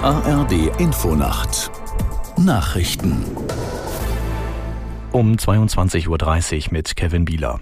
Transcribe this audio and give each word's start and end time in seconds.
ARD 0.00 0.52
Infonacht 0.78 1.72
Nachrichten 2.36 3.24
um 5.10 5.32
22.30 5.32 6.66
Uhr 6.66 6.72
mit 6.72 6.94
Kevin 6.94 7.24
Bieler. 7.24 7.58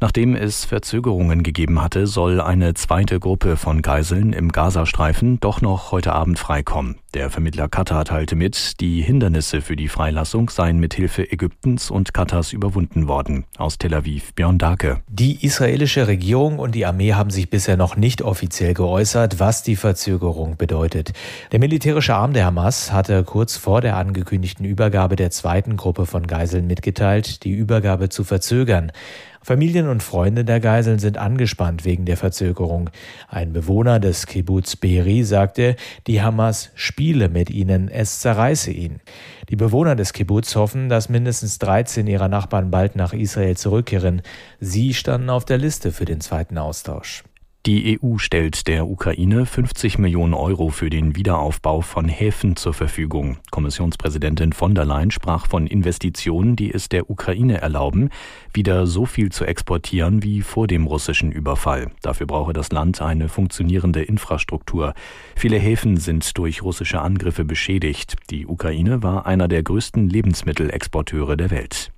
Nachdem 0.00 0.34
es 0.34 0.64
Verzögerungen 0.64 1.44
gegeben 1.44 1.80
hatte, 1.80 2.08
soll 2.08 2.40
eine 2.40 2.74
zweite 2.74 3.20
Gruppe 3.20 3.56
von 3.56 3.80
Geiseln 3.80 4.32
im 4.32 4.50
Gazastreifen 4.50 5.38
doch 5.38 5.60
noch 5.60 5.92
heute 5.92 6.12
Abend 6.12 6.40
freikommen. 6.40 6.98
Der 7.14 7.28
Vermittler 7.28 7.68
Katar 7.68 8.06
teilte 8.06 8.36
mit, 8.36 8.80
die 8.80 9.02
Hindernisse 9.02 9.60
für 9.60 9.76
die 9.76 9.88
Freilassung 9.88 10.48
seien 10.48 10.78
mit 10.78 10.94
Hilfe 10.94 11.30
Ägyptens 11.30 11.90
und 11.90 12.14
Katars 12.14 12.54
überwunden 12.54 13.06
worden. 13.06 13.44
Aus 13.58 13.76
Tel 13.76 13.92
Aviv 13.92 14.32
Björn 14.32 14.56
Dake. 14.56 15.02
Die 15.10 15.44
israelische 15.44 16.06
Regierung 16.06 16.58
und 16.58 16.74
die 16.74 16.86
Armee 16.86 17.12
haben 17.12 17.28
sich 17.28 17.50
bisher 17.50 17.76
noch 17.76 17.96
nicht 17.96 18.22
offiziell 18.22 18.72
geäußert, 18.72 19.40
was 19.40 19.62
die 19.62 19.76
Verzögerung 19.76 20.56
bedeutet. 20.56 21.12
Der 21.52 21.58
militärische 21.58 22.14
Arm 22.14 22.32
der 22.32 22.46
Hamas 22.46 22.92
hatte 22.92 23.24
kurz 23.24 23.58
vor 23.58 23.82
der 23.82 23.96
angekündigten 23.96 24.64
Übergabe 24.64 25.16
der 25.16 25.30
zweiten 25.30 25.76
Gruppe 25.76 26.06
von 26.06 26.26
Geiseln 26.26 26.66
mitgeteilt, 26.66 27.44
die 27.44 27.52
Übergabe 27.52 28.08
zu 28.08 28.24
verzögern. 28.24 28.90
Familien 29.44 29.88
und 29.88 30.04
Freunde 30.04 30.44
der 30.44 30.60
Geiseln 30.60 31.00
sind 31.00 31.18
angespannt 31.18 31.84
wegen 31.84 32.04
der 32.04 32.16
Verzögerung. 32.16 32.90
Ein 33.28 33.52
Bewohner 33.52 33.98
des 33.98 34.26
Kibbutz 34.26 34.76
Beri 34.76 35.24
sagte, 35.24 35.74
die 36.06 36.22
Hamas 36.22 36.70
spiele 37.02 37.28
mit 37.28 37.50
ihnen, 37.50 37.88
es 37.88 38.20
zerreiße 38.20 38.70
ihn. 38.70 39.00
Die 39.48 39.56
Bewohner 39.56 39.96
des 39.96 40.12
Kibbutz 40.12 40.54
hoffen, 40.54 40.88
dass 40.88 41.08
mindestens 41.08 41.58
13 41.58 42.06
ihrer 42.06 42.28
Nachbarn 42.28 42.70
bald 42.70 42.94
nach 42.94 43.12
Israel 43.12 43.56
zurückkehren. 43.56 44.22
Sie 44.60 44.94
standen 44.94 45.28
auf 45.28 45.44
der 45.44 45.58
Liste 45.58 45.90
für 45.90 46.04
den 46.04 46.20
zweiten 46.20 46.58
Austausch. 46.58 47.24
Die 47.64 48.00
EU 48.02 48.18
stellt 48.18 48.66
der 48.66 48.88
Ukraine 48.88 49.46
50 49.46 49.96
Millionen 49.98 50.34
Euro 50.34 50.70
für 50.70 50.90
den 50.90 51.14
Wiederaufbau 51.14 51.80
von 51.80 52.08
Häfen 52.08 52.56
zur 52.56 52.74
Verfügung. 52.74 53.36
Kommissionspräsidentin 53.52 54.52
von 54.52 54.74
der 54.74 54.84
Leyen 54.84 55.12
sprach 55.12 55.46
von 55.46 55.68
Investitionen, 55.68 56.56
die 56.56 56.74
es 56.74 56.88
der 56.88 57.08
Ukraine 57.08 57.60
erlauben, 57.60 58.08
wieder 58.52 58.88
so 58.88 59.06
viel 59.06 59.30
zu 59.30 59.44
exportieren 59.44 60.24
wie 60.24 60.40
vor 60.40 60.66
dem 60.66 60.88
russischen 60.88 61.30
Überfall. 61.30 61.92
Dafür 62.02 62.26
brauche 62.26 62.52
das 62.52 62.72
Land 62.72 63.00
eine 63.00 63.28
funktionierende 63.28 64.02
Infrastruktur. 64.02 64.92
Viele 65.36 65.58
Häfen 65.58 65.98
sind 65.98 66.36
durch 66.38 66.64
russische 66.64 67.00
Angriffe 67.00 67.44
beschädigt. 67.44 68.16
Die 68.30 68.44
Ukraine 68.44 69.04
war 69.04 69.24
einer 69.26 69.46
der 69.46 69.62
größten 69.62 70.08
Lebensmittelexporteure 70.08 71.36
der 71.36 71.52
Welt. 71.52 71.92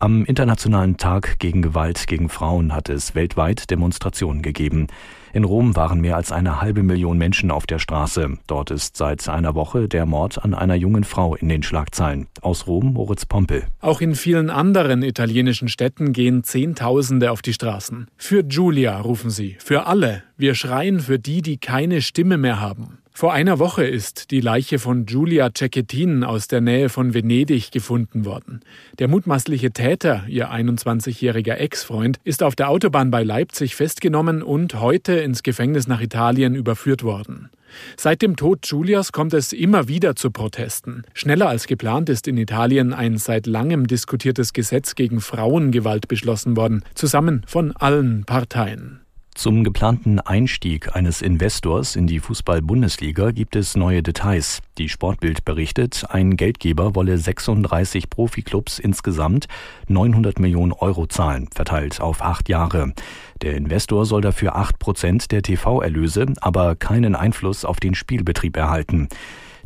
Am 0.00 0.24
Internationalen 0.24 0.96
Tag 0.96 1.40
gegen 1.40 1.60
Gewalt 1.60 2.06
gegen 2.06 2.28
Frauen 2.28 2.72
hat 2.72 2.88
es 2.88 3.16
weltweit 3.16 3.68
Demonstrationen 3.68 4.42
gegeben. 4.42 4.86
In 5.32 5.42
Rom 5.42 5.74
waren 5.74 6.00
mehr 6.00 6.14
als 6.14 6.30
eine 6.30 6.60
halbe 6.60 6.84
Million 6.84 7.18
Menschen 7.18 7.50
auf 7.50 7.66
der 7.66 7.80
Straße. 7.80 8.38
Dort 8.46 8.70
ist 8.70 8.96
seit 8.96 9.28
einer 9.28 9.56
Woche 9.56 9.88
der 9.88 10.06
Mord 10.06 10.44
an 10.44 10.54
einer 10.54 10.76
jungen 10.76 11.02
Frau 11.02 11.34
in 11.34 11.48
den 11.48 11.64
Schlagzeilen. 11.64 12.28
Aus 12.42 12.68
Rom 12.68 12.92
Moritz 12.92 13.26
Pompel. 13.26 13.64
Auch 13.80 14.00
in 14.00 14.14
vielen 14.14 14.50
anderen 14.50 15.02
italienischen 15.02 15.68
Städten 15.68 16.12
gehen 16.12 16.44
Zehntausende 16.44 17.32
auf 17.32 17.42
die 17.42 17.52
Straßen. 17.52 18.06
Für 18.16 18.44
Giulia 18.44 19.00
rufen 19.00 19.30
sie, 19.30 19.56
für 19.58 19.86
alle. 19.86 20.22
Wir 20.36 20.54
schreien 20.54 21.00
für 21.00 21.18
die, 21.18 21.42
die 21.42 21.58
keine 21.58 22.02
Stimme 22.02 22.38
mehr 22.38 22.60
haben. 22.60 22.98
Vor 23.18 23.32
einer 23.32 23.58
Woche 23.58 23.84
ist 23.84 24.30
die 24.30 24.40
Leiche 24.40 24.78
von 24.78 25.04
Giulia 25.04 25.50
Cecchettin 25.52 26.22
aus 26.22 26.46
der 26.46 26.60
Nähe 26.60 26.88
von 26.88 27.14
Venedig 27.14 27.72
gefunden 27.72 28.24
worden. 28.24 28.60
Der 29.00 29.08
mutmaßliche 29.08 29.72
Täter, 29.72 30.22
ihr 30.28 30.52
21-jähriger 30.52 31.54
Ex-Freund, 31.54 32.20
ist 32.22 32.44
auf 32.44 32.54
der 32.54 32.68
Autobahn 32.68 33.10
bei 33.10 33.24
Leipzig 33.24 33.74
festgenommen 33.74 34.40
und 34.40 34.74
heute 34.78 35.14
ins 35.14 35.42
Gefängnis 35.42 35.88
nach 35.88 36.00
Italien 36.00 36.54
überführt 36.54 37.02
worden. 37.02 37.50
Seit 37.96 38.22
dem 38.22 38.36
Tod 38.36 38.62
Giulias 38.62 39.10
kommt 39.10 39.34
es 39.34 39.52
immer 39.52 39.88
wieder 39.88 40.14
zu 40.14 40.30
Protesten. 40.30 41.02
Schneller 41.12 41.48
als 41.48 41.66
geplant 41.66 42.08
ist 42.10 42.28
in 42.28 42.36
Italien 42.36 42.92
ein 42.92 43.18
seit 43.18 43.48
langem 43.48 43.88
diskutiertes 43.88 44.52
Gesetz 44.52 44.94
gegen 44.94 45.20
Frauengewalt 45.20 46.06
beschlossen 46.06 46.56
worden, 46.56 46.84
zusammen 46.94 47.42
von 47.48 47.72
allen 47.72 48.22
Parteien. 48.26 49.00
Zum 49.38 49.62
geplanten 49.62 50.18
Einstieg 50.18 50.96
eines 50.96 51.22
Investors 51.22 51.94
in 51.94 52.08
die 52.08 52.18
Fußball-Bundesliga 52.18 53.30
gibt 53.30 53.54
es 53.54 53.76
neue 53.76 54.02
Details. 54.02 54.62
Die 54.78 54.88
Sportbild 54.88 55.44
berichtet, 55.44 56.06
ein 56.08 56.36
Geldgeber 56.36 56.96
wolle 56.96 57.16
36 57.16 58.10
Profiklubs 58.10 58.80
insgesamt 58.80 59.46
900 59.86 60.40
Millionen 60.40 60.72
Euro 60.72 61.06
zahlen, 61.06 61.48
verteilt 61.54 62.00
auf 62.00 62.20
acht 62.20 62.48
Jahre. 62.48 62.94
Der 63.40 63.54
Investor 63.54 64.06
soll 64.06 64.22
dafür 64.22 64.56
acht 64.56 64.80
Prozent 64.80 65.30
der 65.30 65.42
TV-Erlöse, 65.42 66.26
aber 66.40 66.74
keinen 66.74 67.14
Einfluss 67.14 67.64
auf 67.64 67.78
den 67.78 67.94
Spielbetrieb 67.94 68.56
erhalten. 68.56 69.08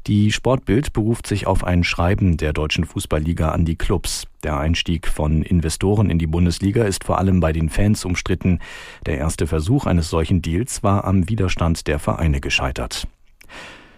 Die 0.09 0.33
Sportbild 0.33 0.93
beruft 0.93 1.29
sich 1.29 1.47
auf 1.47 1.63
ein 1.63 1.85
Schreiben 1.85 2.37
der 2.37 2.53
Deutschen 2.53 2.85
Fußballliga 2.85 3.51
an 3.51 3.65
die 3.65 3.77
Clubs. 3.77 4.27
Der 4.43 4.59
Einstieg 4.59 5.07
von 5.07 5.43
Investoren 5.43 6.11
in 6.11 6.19
die 6.19 6.27
Bundesliga 6.27 6.83
ist 6.83 7.05
vor 7.05 7.19
allem 7.19 7.39
bei 7.39 7.53
den 7.53 7.69
Fans 7.69 8.05
umstritten. 8.05 8.59
Der 9.07 9.19
erste 9.19 9.47
Versuch 9.47 9.87
eines 9.87 10.11
solchen 10.11 10.43
Deals 10.43 10.83
war 10.83 11.05
am 11.05 11.29
Widerstand 11.29 11.87
der 11.87 12.01
Vereine 12.01 12.41
gescheitert. 12.41 13.07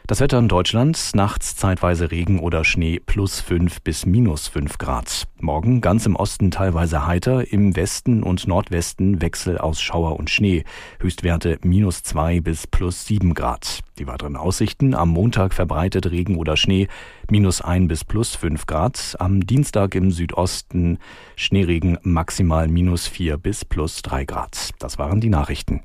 Das 0.06 0.20
Wetter 0.20 0.38
in 0.38 0.48
Deutschland, 0.48 1.12
nachts 1.14 1.56
zeitweise 1.56 2.10
Regen 2.10 2.38
oder 2.38 2.62
Schnee 2.62 3.00
plus 3.00 3.40
5 3.40 3.80
bis 3.80 4.04
minus 4.04 4.48
5 4.48 4.76
Grad. 4.76 5.26
Morgen 5.40 5.80
ganz 5.80 6.04
im 6.04 6.14
Osten 6.14 6.50
teilweise 6.50 7.06
heiter, 7.06 7.50
im 7.50 7.74
Westen 7.74 8.22
und 8.22 8.46
Nordwesten 8.46 9.22
Wechsel 9.22 9.56
aus 9.56 9.80
Schauer 9.80 10.18
und 10.18 10.28
Schnee. 10.28 10.64
Höchstwerte 11.00 11.58
minus 11.62 12.02
2 12.02 12.40
bis 12.42 12.66
plus 12.66 13.06
7 13.06 13.32
Grad. 13.32 13.80
Die 13.98 14.06
weiteren 14.06 14.36
Aussichten 14.36 14.94
am 14.94 15.08
Montag 15.08 15.54
verbreitet 15.54 16.10
Regen 16.10 16.36
oder 16.36 16.58
Schnee 16.58 16.88
minus 17.30 17.62
1 17.62 17.88
bis 17.88 18.04
plus 18.04 18.36
5 18.36 18.66
Grad. 18.66 19.16
Am 19.20 19.46
Dienstag 19.46 19.94
im 19.94 20.10
Südosten 20.10 20.98
Schneeregen 21.34 21.96
maximal 22.02 22.68
minus 22.68 23.08
4 23.08 23.38
bis 23.38 23.64
plus 23.64 24.02
3 24.02 24.26
Grad. 24.26 24.72
Das 24.80 24.98
waren 24.98 25.22
die 25.22 25.30
Nachrichten. 25.30 25.80